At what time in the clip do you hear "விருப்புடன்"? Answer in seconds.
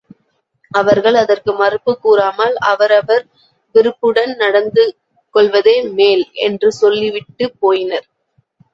3.75-4.35